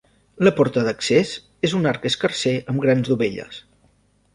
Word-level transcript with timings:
La 0.47 0.53
porta 0.59 0.83
d'accés 0.87 1.35
és 1.69 1.77
un 1.83 1.87
arc 1.95 2.11
escarser 2.13 2.59
amb 2.75 2.87
grans 2.87 3.13
dovelles. 3.15 3.67